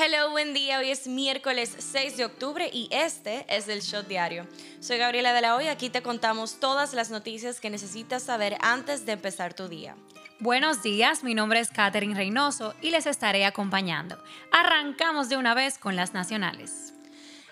[0.00, 0.78] Hello, buen día.
[0.78, 4.46] Hoy es miércoles 6 de octubre y este es el Shot Diario.
[4.78, 5.66] Soy Gabriela de la Hoy.
[5.66, 9.96] Aquí te contamos todas las noticias que necesitas saber antes de empezar tu día.
[10.38, 14.22] Buenos días, mi nombre es Katherine Reynoso y les estaré acompañando.
[14.52, 16.94] Arrancamos de una vez con las nacionales.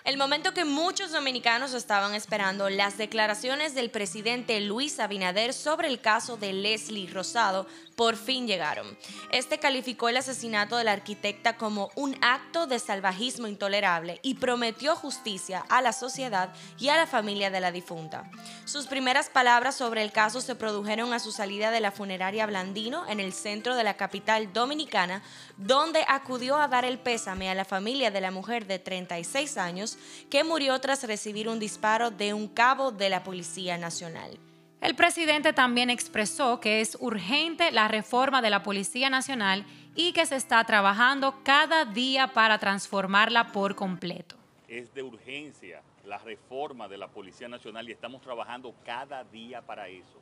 [0.05, 5.99] El momento que muchos dominicanos estaban esperando, las declaraciones del presidente Luis Abinader sobre el
[5.99, 8.95] caso de Leslie Rosado por fin llegaron.
[9.31, 14.95] Este calificó el asesinato de la arquitecta como un acto de salvajismo intolerable y prometió
[14.95, 18.29] justicia a la sociedad y a la familia de la difunta.
[18.65, 23.03] Sus primeras palabras sobre el caso se produjeron a su salida de la funeraria Blandino
[23.09, 25.23] en el centro de la capital dominicana,
[25.57, 29.97] donde acudió a dar el pésame a la familia de la mujer de 36 años
[30.29, 34.37] que murió tras recibir un disparo de un cabo de la Policía Nacional.
[34.79, 39.65] El presidente también expresó que es urgente la reforma de la Policía Nacional
[39.95, 44.35] y que se está trabajando cada día para transformarla por completo.
[44.67, 49.87] Es de urgencia la reforma de la Policía Nacional y estamos trabajando cada día para
[49.87, 50.19] eso.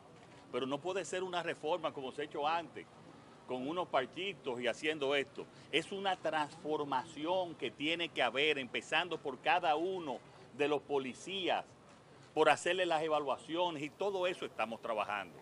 [0.54, 2.86] Pero no puede ser una reforma como se ha hecho antes,
[3.48, 5.46] con unos partidos y haciendo esto.
[5.70, 10.20] Es una transformación que tiene que haber, empezando por cada uno
[10.58, 11.66] de los policías
[12.36, 15.42] por hacerle las evaluaciones y todo eso estamos trabajando.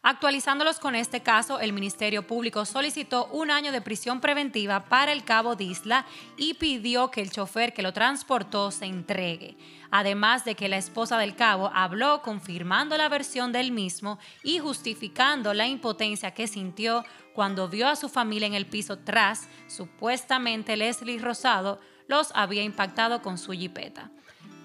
[0.00, 5.22] Actualizándolos con este caso, el Ministerio Público solicitó un año de prisión preventiva para el
[5.22, 6.06] cabo de Isla
[6.38, 9.58] y pidió que el chofer que lo transportó se entregue.
[9.90, 15.52] Además de que la esposa del cabo habló confirmando la versión del mismo y justificando
[15.52, 21.18] la impotencia que sintió cuando vio a su familia en el piso tras, supuestamente Leslie
[21.18, 24.10] Rosado, los había impactado con su jipeta.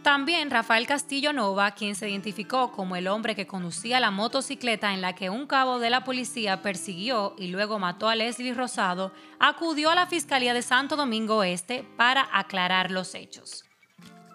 [0.03, 4.99] También Rafael Castillo Nova, quien se identificó como el hombre que conducía la motocicleta en
[4.99, 9.91] la que un cabo de la policía persiguió y luego mató a Leslie Rosado, acudió
[9.91, 13.63] a la Fiscalía de Santo Domingo Este para aclarar los hechos.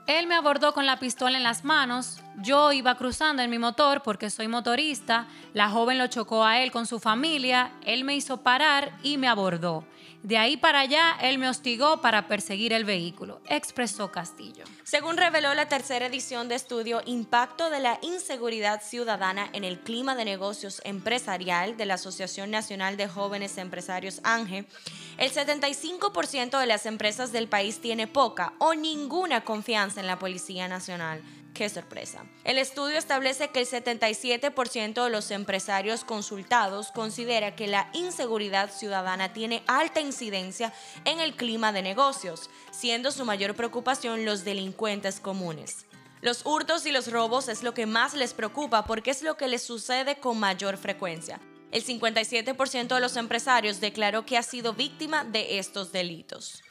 [0.07, 4.03] Él me abordó con la pistola en las manos, yo iba cruzando en mi motor
[4.03, 8.43] porque soy motorista, la joven lo chocó a él con su familia, él me hizo
[8.43, 9.85] parar y me abordó.
[10.23, 14.65] De ahí para allá, él me hostigó para perseguir el vehículo, expresó Castillo.
[14.83, 20.17] Según reveló la tercera edición de estudio Impacto de la Inseguridad Ciudadana en el Clima
[20.17, 24.67] de Negocios Empresarial de la Asociación Nacional de Jóvenes Empresarios ANGE,
[25.19, 30.67] el 75% de las empresas del país tiene poca o ninguna confianza en la Policía
[30.67, 31.23] Nacional.
[31.59, 32.25] Qué sorpresa.
[32.45, 39.33] El estudio establece que el 77% de los empresarios consultados considera que la inseguridad ciudadana
[39.33, 40.73] tiene alta incidencia
[41.05, 45.87] en el clima de negocios, siendo su mayor preocupación los delincuentes comunes.
[46.21, 49.49] Los hurtos y los robos es lo que más les preocupa porque es lo que
[49.49, 51.41] les sucede con mayor frecuencia.
[51.73, 56.63] El 57% de los empresarios declaró que ha sido víctima de estos delitos.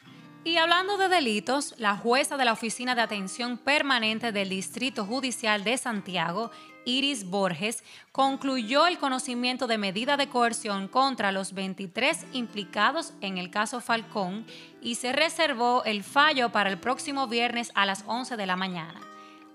[0.47, 5.65] Y hablando de delitos, la jueza de la Oficina de Atención Permanente del Distrito Judicial
[5.65, 6.51] de Santiago,
[6.85, 13.51] Iris Borges, concluyó el conocimiento de medida de coerción contra los 23 implicados en el
[13.51, 14.45] caso Falcón
[14.81, 19.01] y se reservó el fallo para el próximo viernes a las 11 de la mañana.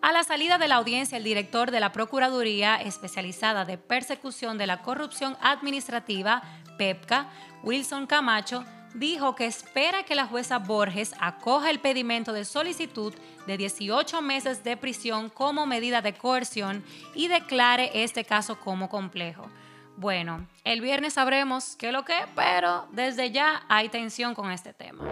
[0.02, 4.66] A la salida de la audiencia, el director de la Procuraduría Especializada de Persecución de
[4.66, 6.42] la Corrupción Administrativa,
[6.76, 7.30] PEPCA,
[7.62, 13.14] Wilson Camacho, dijo que espera que la jueza Borges acoja el pedimento de solicitud
[13.46, 19.48] de 18 meses de prisión como medida de coerción y declare este caso como complejo.
[19.96, 24.72] Bueno, el viernes sabremos qué es lo que, pero desde ya hay tensión con este
[24.72, 25.04] tema.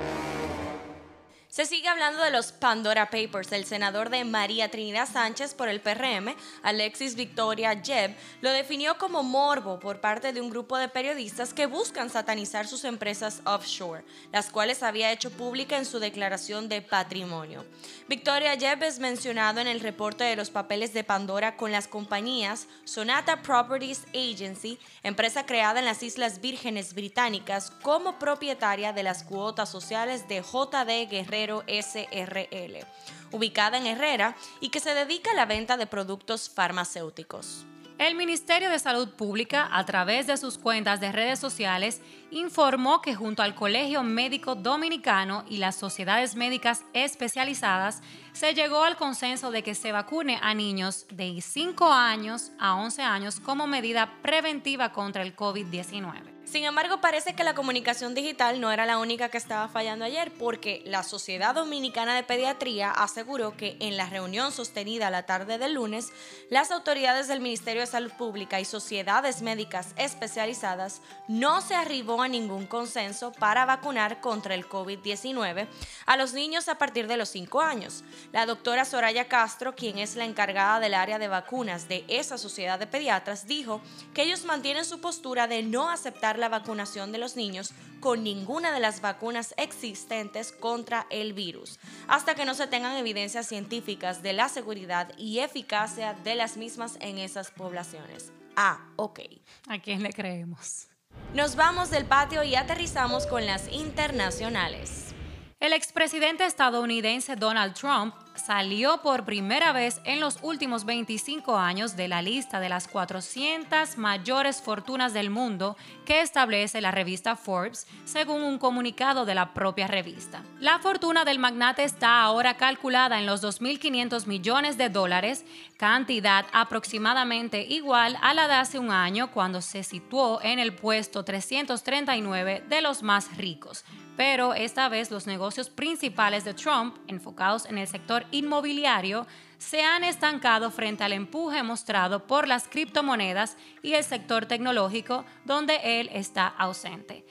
[1.51, 3.51] Se sigue hablando de los Pandora Papers.
[3.51, 9.25] El senador de María Trinidad Sánchez por el PRM, Alexis Victoria Jeb, lo definió como
[9.25, 14.49] morbo por parte de un grupo de periodistas que buscan satanizar sus empresas offshore, las
[14.49, 17.65] cuales había hecho pública en su declaración de patrimonio.
[18.07, 22.69] Victoria Jeb es mencionado en el reporte de los papeles de Pandora con las compañías
[22.85, 29.69] Sonata Properties Agency, empresa creada en las Islas Vírgenes Británicas, como propietaria de las cuotas
[29.69, 32.87] sociales de JD Guerrero SRL,
[33.33, 37.67] ubicada en Herrera y que se dedica a la venta de productos farmacéuticos.
[38.01, 42.01] El Ministerio de Salud Pública, a través de sus cuentas de redes sociales,
[42.31, 48.01] informó que junto al Colegio Médico Dominicano y las sociedades médicas especializadas,
[48.33, 53.03] se llegó al consenso de que se vacune a niños de 5 años a 11
[53.03, 56.40] años como medida preventiva contra el COVID-19.
[56.51, 60.33] Sin embargo, parece que la comunicación digital no era la única que estaba fallando ayer,
[60.37, 65.75] porque la Sociedad Dominicana de Pediatría aseguró que en la reunión sostenida la tarde del
[65.75, 66.13] lunes,
[66.51, 72.27] las autoridades del Ministerio de Salud Pública y sociedades médicas especializadas no se arribó a
[72.27, 75.69] ningún consenso para vacunar contra el COVID-19
[76.05, 78.03] a los niños a partir de los 5 años.
[78.33, 82.81] La doctora Soraya Castro, quien es la encargada del área de vacunas de esa sociedad
[82.81, 83.81] de pediatras, dijo
[84.15, 88.73] que ellos mantienen su postura de no aceptar la vacunación de los niños con ninguna
[88.73, 91.79] de las vacunas existentes contra el virus,
[92.09, 96.97] hasta que no se tengan evidencias científicas de la seguridad y eficacia de las mismas
[97.01, 98.33] en esas poblaciones.
[98.57, 99.21] Ah, ok.
[99.69, 100.89] ¿A quién le creemos?
[101.35, 105.15] Nos vamos del patio y aterrizamos con las internacionales.
[105.61, 112.09] El expresidente estadounidense Donald Trump salió por primera vez en los últimos 25 años de
[112.09, 115.77] la lista de las 400 mayores fortunas del mundo
[116.07, 120.43] que establece la revista Forbes, según un comunicado de la propia revista.
[120.61, 125.45] La fortuna del magnate está ahora calculada en los 2.500 millones de dólares,
[125.77, 131.23] cantidad aproximadamente igual a la de hace un año cuando se situó en el puesto
[131.23, 133.85] 339 de los más ricos
[134.21, 139.27] pero esta vez los negocios principales de Trump, enfocados en el sector inmobiliario,
[139.57, 145.81] se han estancado frente al empuje mostrado por las criptomonedas y el sector tecnológico, donde
[145.83, 147.25] él está ausente.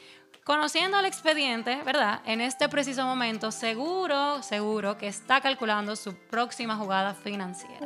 [0.44, 2.22] Conociendo el expediente, ¿verdad?
[2.26, 7.86] En este preciso momento, seguro, seguro que está calculando su próxima jugada financiera.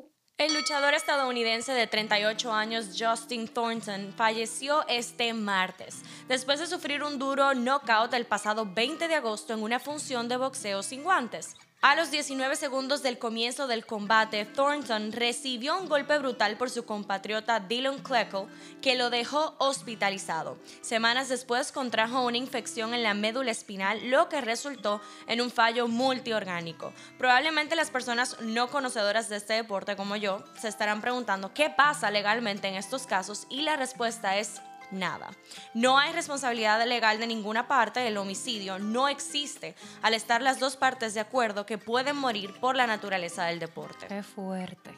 [0.36, 7.20] El luchador estadounidense de 38 años Justin Thornton falleció este martes después de sufrir un
[7.20, 11.54] duro knockout el pasado 20 de agosto en una función de boxeo sin guantes.
[11.86, 16.86] A los 19 segundos del comienzo del combate, Thornton recibió un golpe brutal por su
[16.86, 18.46] compatriota Dylan Kleckle,
[18.80, 20.56] que lo dejó hospitalizado.
[20.80, 25.86] Semanas después contrajo una infección en la médula espinal, lo que resultó en un fallo
[25.86, 26.94] multiorgánico.
[27.18, 32.10] Probablemente las personas no conocedoras de este deporte como yo se estarán preguntando qué pasa
[32.10, 34.62] legalmente en estos casos y la respuesta es
[34.94, 35.30] nada.
[35.74, 40.76] No hay responsabilidad legal de ninguna parte, el homicidio no existe al estar las dos
[40.76, 44.06] partes de acuerdo que pueden morir por la naturaleza del deporte.
[44.06, 44.90] Qué fuerte.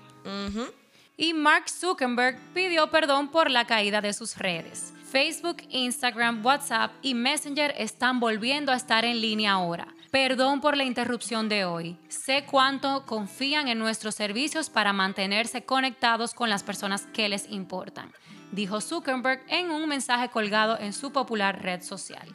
[1.17, 4.93] Y Mark Zuckerberg pidió perdón por la caída de sus redes.
[5.11, 9.89] Facebook, Instagram, WhatsApp y Messenger están volviendo a estar en línea ahora.
[10.11, 11.97] Perdón por la interrupción de hoy.
[12.09, 18.13] Sé cuánto confían en nuestros servicios para mantenerse conectados con las personas que les importan
[18.53, 22.29] dijo Zuckerberg en un mensaje colgado en su popular red social.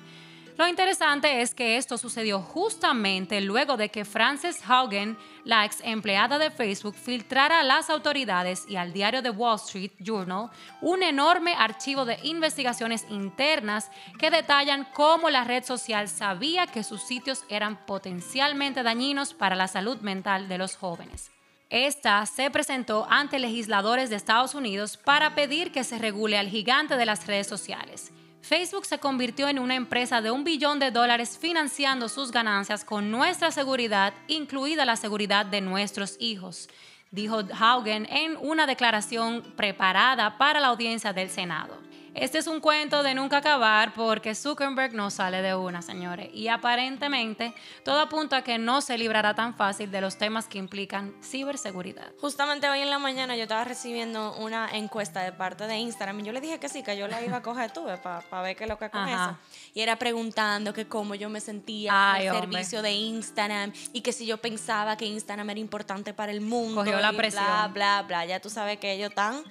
[0.57, 6.37] Lo interesante es que esto sucedió justamente luego de que Frances Haugen, la ex empleada
[6.37, 11.55] de Facebook, filtrara a las autoridades y al diario The Wall Street Journal un enorme
[11.57, 17.85] archivo de investigaciones internas que detallan cómo la red social sabía que sus sitios eran
[17.85, 21.31] potencialmente dañinos para la salud mental de los jóvenes.
[21.71, 26.97] Esta se presentó ante legisladores de Estados Unidos para pedir que se regule al gigante
[26.97, 28.11] de las redes sociales.
[28.41, 33.09] Facebook se convirtió en una empresa de un billón de dólares financiando sus ganancias con
[33.09, 36.67] nuestra seguridad, incluida la seguridad de nuestros hijos,
[37.09, 41.90] dijo Haugen en una declaración preparada para la audiencia del Senado.
[42.13, 46.29] Este es un cuento de nunca acabar porque Zuckerberg no sale de una, señores.
[46.33, 47.53] Y aparentemente
[47.85, 52.11] todo apunta a que no se librará tan fácil de los temas que implican ciberseguridad.
[52.19, 56.23] Justamente hoy en la mañana yo estaba recibiendo una encuesta de parte de Instagram y
[56.23, 58.65] yo le dije que sí, que yo la iba a coger tuve para ver qué
[58.65, 59.37] es lo que con eso.
[59.73, 64.11] Y era preguntando que cómo yo me sentía en el servicio de Instagram y que
[64.11, 66.81] si yo pensaba que Instagram era importante para el mundo.
[66.81, 67.45] Cogió la presión.
[67.45, 68.25] Bla, bla, bla.
[68.25, 69.43] Ya tú sabes que ellos están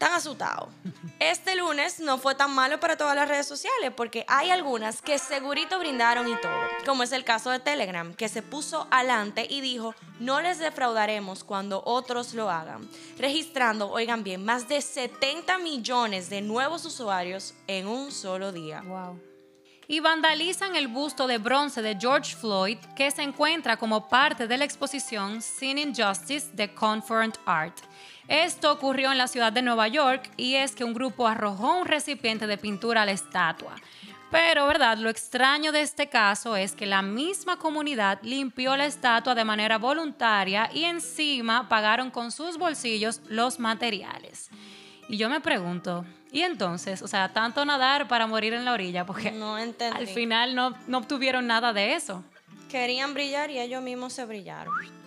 [0.00, 0.70] tan asustado.
[1.18, 5.18] Este lunes no fue tan malo para todas las redes sociales porque hay algunas que
[5.18, 9.60] segurito brindaron y todo, como es el caso de Telegram, que se puso adelante y
[9.60, 12.88] dijo, no les defraudaremos cuando otros lo hagan,
[13.18, 18.80] registrando, oigan bien, más de 70 millones de nuevos usuarios en un solo día.
[18.80, 19.29] Wow
[19.90, 24.56] y vandalizan el busto de bronce de George Floyd que se encuentra como parte de
[24.56, 27.76] la exposición Sin Injustice de Confront Art.
[28.28, 31.88] Esto ocurrió en la ciudad de Nueva York y es que un grupo arrojó un
[31.88, 33.74] recipiente de pintura a la estatua.
[34.30, 34.96] Pero, ¿verdad?
[34.96, 39.78] Lo extraño de este caso es que la misma comunidad limpió la estatua de manera
[39.78, 44.50] voluntaria y encima pagaron con sus bolsillos los materiales.
[45.08, 47.02] Y yo me pregunto, ¿y entonces?
[47.02, 50.98] O sea, tanto nadar para morir en la orilla, porque no al final no, no
[50.98, 52.24] obtuvieron nada de eso.
[52.70, 54.99] Querían brillar y ellos mismos se brillaron.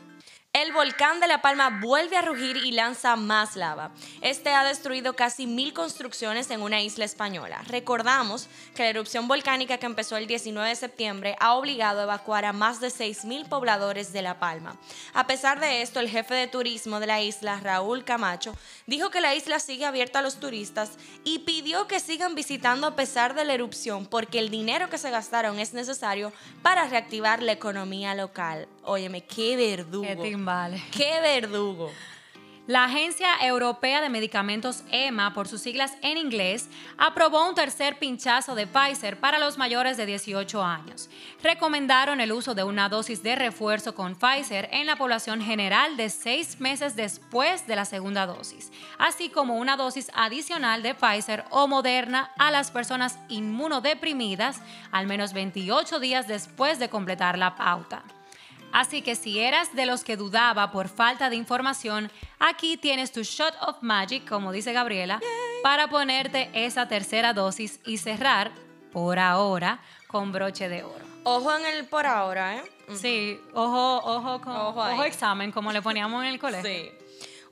[0.54, 3.90] El volcán de La Palma vuelve a rugir y lanza más lava.
[4.22, 7.64] Este ha destruido casi mil construcciones en una isla española.
[7.66, 12.46] Recordamos que la erupción volcánica que empezó el 19 de septiembre ha obligado a evacuar
[12.46, 14.78] a más de 6.000 pobladores de La Palma.
[15.16, 18.56] A pesar de esto, el jefe de turismo de la isla, Raúl Camacho,
[18.86, 20.92] dijo que la isla sigue abierta a los turistas
[21.24, 25.10] y pidió que sigan visitando a pesar de la erupción porque el dinero que se
[25.10, 26.32] gastaron es necesario
[26.62, 28.68] para reactivar la economía local.
[28.84, 30.06] Óyeme, qué verdugo.
[30.44, 30.82] Vale.
[30.92, 31.92] ¡Qué verdugo!
[32.66, 38.56] La Agencia Europea de Medicamentos EMA, por sus siglas en inglés, aprobó un tercer pinchazo
[38.56, 41.10] de Pfizer para los mayores de 18 años.
[41.42, 46.10] Recomendaron el uso de una dosis de refuerzo con Pfizer en la población general de
[46.10, 51.68] seis meses después de la segunda dosis, así como una dosis adicional de Pfizer o
[51.68, 54.62] Moderna a las personas inmunodeprimidas
[54.94, 58.04] al menos 28 días después de completar la pauta.
[58.74, 63.22] Así que si eras de los que dudaba por falta de información, aquí tienes tu
[63.22, 65.22] shot of magic, como dice Gabriela,
[65.62, 68.52] para ponerte esa tercera dosis y cerrar,
[68.92, 71.06] por ahora, con broche de oro.
[71.24, 72.64] Ojo en el por ahora, ¿eh?
[72.96, 76.70] Sí, ojo, ojo, con, ojo, examen, como le poníamos en el colegio.
[76.70, 76.92] Sí.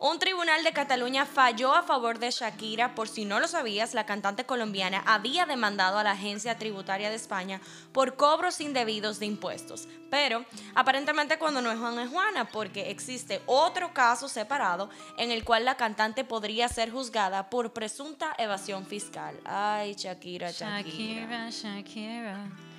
[0.04, 2.96] Un tribunal de Cataluña falló a favor de Shakira.
[2.96, 7.16] Por si no lo sabías, la cantante colombiana había demandado a la Agencia Tributaria de
[7.16, 9.88] España por cobros indebidos de impuestos.
[10.10, 10.44] Pero
[10.74, 14.90] aparentemente cuando no es Juan es Juana, porque existe otro caso separado
[15.20, 19.40] en el cual la cantante podría ser juzgada por presunta evasión fiscal.
[19.46, 20.82] Ay, Shakira, Shakira.
[20.82, 22.71] Shakira, Shakira.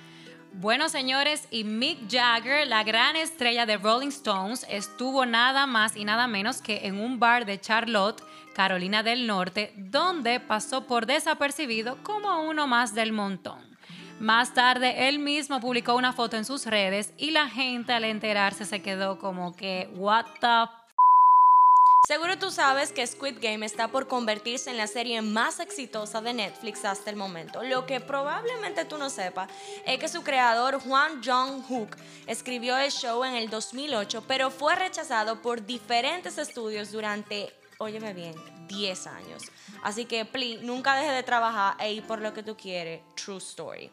[0.55, 6.05] Bueno, señores, y Mick Jagger, la gran estrella de Rolling Stones, estuvo nada más y
[6.05, 11.97] nada menos que en un bar de Charlotte, Carolina del Norte, donde pasó por desapercibido
[12.03, 13.59] como uno más del montón.
[14.19, 18.63] Más tarde, él mismo publicó una foto en sus redes y la gente al enterarse
[18.65, 20.82] se quedó como que, what the
[22.05, 26.33] Seguro tú sabes que Squid Game está por convertirse en la serie más exitosa de
[26.33, 27.63] Netflix hasta el momento.
[27.63, 29.49] Lo que probablemente tú no sepas
[29.85, 31.95] es que su creador Juan Jong-hook
[32.27, 38.35] escribió el show en el 2008, pero fue rechazado por diferentes estudios durante, óyeme bien,
[38.67, 39.43] 10 años.
[39.81, 42.99] Así que, please, nunca deje de trabajar e ir por lo que tú quieres.
[43.15, 43.89] True story.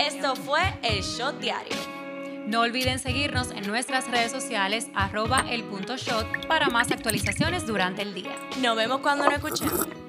[0.00, 2.03] Esto fue el show diario.
[2.46, 8.02] No olviden seguirnos en nuestras redes sociales arroba el punto shot para más actualizaciones durante
[8.02, 8.36] el día.
[8.60, 10.03] Nos vemos cuando nos escuchemos.